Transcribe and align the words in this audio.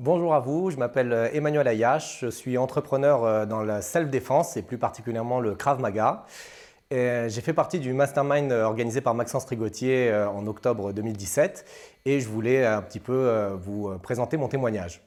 Bonjour 0.00 0.32
à 0.32 0.38
vous, 0.38 0.70
je 0.70 0.76
m'appelle 0.76 1.12
euh, 1.12 1.28
Emmanuel 1.32 1.66
Ayash, 1.66 2.20
je 2.20 2.28
suis 2.28 2.56
entrepreneur 2.56 3.24
euh, 3.24 3.46
dans 3.46 3.64
la 3.64 3.82
self-défense 3.82 4.56
et 4.56 4.62
plus 4.62 4.78
particulièrement 4.78 5.40
le 5.40 5.56
Krav 5.56 5.80
Maga. 5.80 6.24
J'ai 6.92 7.40
fait 7.40 7.52
partie 7.52 7.80
du 7.80 7.92
mastermind 7.92 8.52
euh, 8.52 8.62
organisé 8.62 9.00
par 9.00 9.14
Maxence 9.14 9.44
Trigotier 9.46 10.14
en 10.14 10.46
octobre 10.46 10.92
2017 10.92 11.64
et 12.04 12.20
je 12.20 12.28
voulais 12.28 12.64
un 12.64 12.80
petit 12.80 13.00
peu 13.00 13.58
vous 13.60 13.90
présenter 14.00 14.36
mon 14.36 14.46
témoignage. 14.46 15.02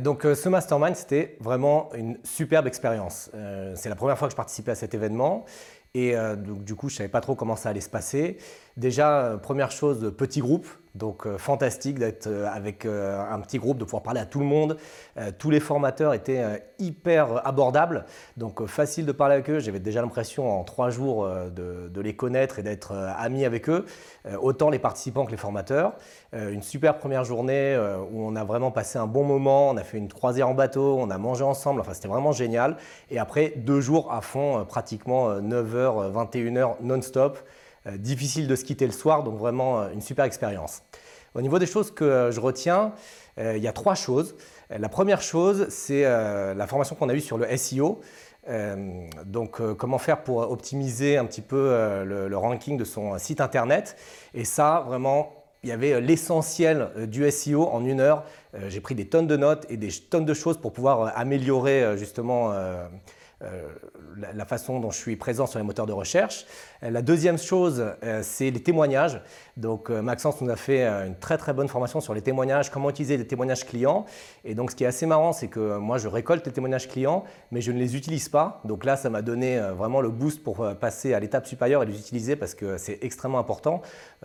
donc 0.00 0.22
ce 0.22 0.48
mastermind, 0.48 0.94
c'était 0.94 1.36
vraiment 1.40 1.90
une 1.94 2.16
superbe 2.22 2.68
expérience. 2.68 3.30
C'est 3.74 3.88
la 3.88 3.96
première 3.96 4.16
fois 4.16 4.28
que 4.28 4.32
je 4.32 4.36
participais 4.36 4.70
à 4.70 4.76
cet 4.76 4.94
événement 4.94 5.44
et 5.94 6.14
du 6.36 6.76
coup, 6.76 6.88
je 6.88 6.94
ne 6.94 6.98
savais 6.98 7.08
pas 7.08 7.20
trop 7.20 7.34
comment 7.34 7.56
ça 7.56 7.70
allait 7.70 7.80
se 7.80 7.90
passer. 7.90 8.38
Déjà, 8.76 9.38
première 9.42 9.72
chose, 9.72 10.14
petit 10.16 10.40
groupe. 10.40 10.68
Donc 10.96 11.26
euh, 11.26 11.38
fantastique 11.38 11.98
d'être 11.98 12.26
euh, 12.26 12.48
avec 12.50 12.86
euh, 12.86 13.22
un 13.30 13.38
petit 13.40 13.58
groupe, 13.58 13.78
de 13.78 13.84
pouvoir 13.84 14.02
parler 14.02 14.20
à 14.20 14.26
tout 14.26 14.40
le 14.40 14.46
monde. 14.46 14.76
tous 15.38 15.50
les 15.50 15.60
formateurs 15.60 16.14
étaient 16.14 16.62
hyper 16.78 17.46
abordables, 17.46 18.04
donc 18.36 18.64
facile 18.66 19.06
de 19.06 19.12
parler 19.12 19.34
avec 19.34 19.50
eux. 19.50 19.58
J'avais 19.58 19.78
déjà 19.78 20.02
l'impression 20.02 20.50
en 20.58 20.64
trois 20.64 20.90
jours 20.90 21.28
de, 21.28 22.00
les 22.00 22.14
connaître 22.14 22.58
et 22.58 22.62
d'être 22.62 22.92
ami 23.18 23.44
avec 23.44 23.68
eux, 23.68 23.86
autant 24.40 24.70
les 24.70 24.78
participants 24.78 25.24
que 25.24 25.30
les 25.30 25.36
formateurs. 25.36 25.94
une 26.32 26.62
super 26.62 26.98
première 26.98 27.24
journée 27.24 27.76
où 28.12 28.26
on 28.26 28.36
a 28.36 28.44
vraiment 28.44 28.70
passé 28.70 28.98
un 28.98 29.06
bon 29.06 29.24
moment. 29.24 29.70
On 29.70 29.76
a 29.76 29.84
fait 29.84 29.98
une 29.98 30.12
croisière 30.12 30.48
en 30.48 30.54
bateau, 30.54 30.98
on 30.98 31.10
a 31.10 31.18
mangé 31.18 31.44
ensemble. 31.44 31.80
Enfin, 31.80 31.94
c'était 31.94 32.08
vraiment 32.08 32.32
génial. 32.32 32.76
Et 33.10 33.18
après 33.18 33.54
deux 33.56 33.80
jours 33.80 34.12
à 34.12 34.20
fond, 34.20 34.64
pratiquement 34.66 35.40
9h, 35.40 36.12
21h 36.12 36.76
non-stop. 36.82 37.38
Euh, 37.86 37.96
difficile 37.98 38.48
de 38.48 38.56
se 38.56 38.64
quitter 38.64 38.86
le 38.86 38.92
soir, 38.92 39.22
donc 39.22 39.38
vraiment 39.38 39.80
euh, 39.80 39.90
une 39.92 40.00
super 40.00 40.24
expérience. 40.24 40.82
Au 41.34 41.42
niveau 41.42 41.58
des 41.58 41.66
choses 41.66 41.92
que 41.92 42.04
euh, 42.04 42.30
je 42.32 42.40
retiens, 42.40 42.92
il 43.38 43.58
y 43.58 43.68
a 43.68 43.72
trois 43.72 43.94
choses. 43.94 44.34
La 44.70 44.88
première 44.88 45.20
chose, 45.20 45.66
c'est 45.68 46.04
la 46.04 46.66
formation 46.66 46.96
qu'on 46.96 47.10
a 47.10 47.14
eue 47.14 47.20
sur 47.20 47.36
le 47.36 47.54
SEO. 47.54 48.00
donc, 49.26 49.60
comment 49.76 49.98
faire 49.98 50.22
pour 50.22 50.38
optimiser 50.50 51.18
un 51.18 51.26
petit 51.26 51.42
peu 51.42 52.02
le, 52.06 52.34
ranking 52.34 52.78
de 52.78 52.84
son 52.84 53.18
site 53.18 53.42
internet. 53.42 53.94
Et 54.32 54.46
ça, 54.46 54.84
vraiment, 54.86 55.44
il 55.62 55.68
y 55.68 55.72
avait 55.72 56.00
l'essentiel 56.00 56.88
du 57.08 57.30
SEO 57.30 57.68
en 57.68 57.84
une 57.84 58.00
heure. 58.00 58.24
J'ai 58.68 58.80
pris 58.80 58.94
des 58.94 59.06
tonnes 59.06 59.26
de 59.26 59.36
notes 59.36 59.66
et 59.68 59.76
des 59.76 59.90
tonnes 59.90 60.24
de 60.24 60.32
choses 60.32 60.56
pour 60.56 60.72
pouvoir 60.72 61.12
améliorer 61.14 61.98
justement 61.98 62.54
euh, 63.42 63.68
la, 64.16 64.46
façon 64.46 64.80
dont 64.80 64.90
je 64.90 64.96
suis 64.96 65.14
présent 65.14 65.46
sur 65.46 65.58
les 65.58 65.64
moteurs 65.64 65.84
de 65.84 65.92
recherche. 65.92 66.46
Euh, 66.82 66.88
la 66.88 67.02
deuxième 67.02 67.36
chose, 67.36 67.84
euh, 68.02 68.20
c'est 68.22 68.50
les 68.50 68.62
témoignages. 68.62 69.20
Donc 69.58 69.90
Maxence 69.90 70.40
nous 70.40 70.50
a 70.50 70.56
fait 70.56 70.86
une 70.86 71.16
très 71.18 71.36
très 71.36 71.52
bonne 71.52 71.68
formation 71.68 72.00
sur 72.00 72.14
les 72.14 72.22
témoignages, 72.22 72.70
comment 72.70 72.88
utiliser 72.88 73.18
des 73.18 73.26
témoignages 73.26 73.66
clients. 73.66 74.06
Et 74.44 74.54
donc 74.54 74.70
ce 74.70 74.76
qui 74.76 74.84
est 74.84 74.86
assez 74.86 75.04
marrant, 75.04 75.32
c'est 75.32 75.48
que 75.48 75.76
moi 75.76 75.98
je 75.98 76.08
récolte 76.08 76.46
les 76.46 76.52
témoignages 76.52 76.88
clients, 76.88 77.24
mais 77.50 77.60
je 77.60 77.72
ne 77.72 77.78
les 77.78 77.96
utilise 77.96 78.28
pas. 78.28 78.60
Donc 78.64 78.84
là, 78.84 78.96
ça 78.96 79.10
m'a 79.10 79.22
donné 79.22 79.58
vraiment 79.76 80.00
le 80.00 80.10
boost 80.10 80.42
pour 80.42 80.66
passer 80.78 81.14
à 81.14 81.20
l'étape 81.20 81.46
supérieure 81.46 81.82
et 81.82 81.86
les 81.86 81.98
utiliser 81.98 82.36
parce 82.36 82.54
que 82.54 82.76
c'est 82.76 82.98
extrêmement 83.02 83.38
important 83.38 83.80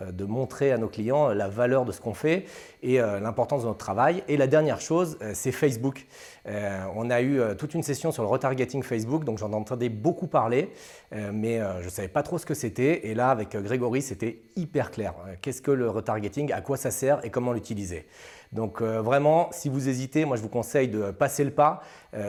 de 0.06 0.24
montrer 0.26 0.70
à 0.70 0.78
nos 0.78 0.88
clients 0.88 1.28
la 1.28 1.48
valeur 1.48 1.86
de 1.86 1.92
ce 1.92 2.00
qu'on 2.00 2.14
fait 2.14 2.44
et 2.82 2.98
l'importance 2.98 3.62
de 3.62 3.68
notre 3.68 3.78
travail. 3.78 4.22
Et 4.28 4.36
la 4.36 4.46
dernière 4.46 4.80
chose, 4.82 5.18
c'est 5.32 5.52
Facebook. 5.52 6.06
On 6.44 7.08
a 7.10 7.22
eu 7.22 7.40
toute 7.56 7.72
une 7.72 7.82
session 7.82 8.12
sur 8.12 8.22
le 8.22 8.28
retargeting 8.28 8.82
Facebook 8.82 9.01
donc 9.24 9.38
j'en 9.38 9.52
entendais 9.52 9.88
beaucoup 9.88 10.26
parler, 10.26 10.70
euh, 11.14 11.30
mais 11.32 11.60
euh, 11.60 11.80
je 11.80 11.86
ne 11.86 11.90
savais 11.90 12.08
pas 12.08 12.22
trop 12.22 12.38
ce 12.38 12.46
que 12.46 12.54
c'était. 12.54 13.06
Et 13.08 13.14
là, 13.14 13.30
avec 13.30 13.54
euh, 13.54 13.60
Grégory, 13.60 14.02
c'était 14.02 14.42
hyper 14.56 14.90
clair. 14.90 15.14
Qu'est-ce 15.40 15.62
que 15.62 15.70
le 15.70 15.88
retargeting, 15.88 16.52
à 16.52 16.60
quoi 16.60 16.76
ça 16.76 16.90
sert 16.90 17.24
et 17.24 17.30
comment 17.30 17.52
l'utiliser 17.52 18.06
donc 18.52 18.82
vraiment, 18.82 19.48
si 19.50 19.70
vous 19.70 19.88
hésitez, 19.88 20.26
moi 20.26 20.36
je 20.36 20.42
vous 20.42 20.50
conseille 20.50 20.88
de 20.88 21.10
passer 21.10 21.42
le 21.42 21.52
pas, 21.52 21.80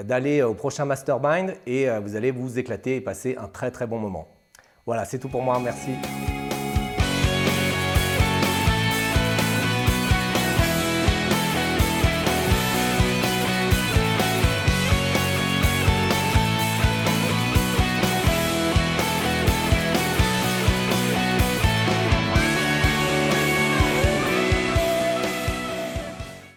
d'aller 0.05 0.41
au 0.41 0.53
prochain 0.53 0.85
Mastermind 0.85 1.53
et 1.67 1.89
vous 1.99 2.15
allez 2.15 2.31
vous 2.31 2.57
éclater 2.57 2.95
et 2.95 3.01
passer 3.01 3.35
un 3.37 3.49
très 3.49 3.71
très 3.71 3.87
bon 3.87 3.99
moment. 3.99 4.29
Voilà, 4.85 5.03
c'est 5.03 5.19
tout 5.19 5.27
pour 5.27 5.41
moi, 5.41 5.59
merci. 5.59 5.89